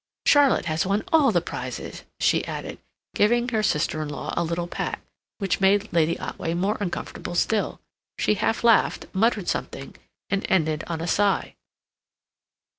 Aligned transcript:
Charlotte 0.25 0.65
has 0.65 0.83
won 0.83 1.03
all 1.13 1.31
the 1.31 1.41
prizes," 1.41 2.01
she 2.19 2.43
added, 2.47 2.79
giving 3.13 3.47
her 3.49 3.61
sister 3.61 4.01
in 4.01 4.09
law 4.09 4.33
a 4.35 4.43
little 4.43 4.65
pat, 4.65 4.99
which 5.37 5.61
made 5.61 5.93
Lady 5.93 6.17
Otway 6.19 6.55
more 6.55 6.75
uncomfortable 6.79 7.35
still. 7.35 7.79
She 8.17 8.33
half 8.33 8.63
laughed, 8.63 9.05
muttered 9.13 9.47
something, 9.47 9.95
and 10.27 10.43
ended 10.49 10.83
on 10.87 11.01
a 11.01 11.07
sigh. 11.07 11.53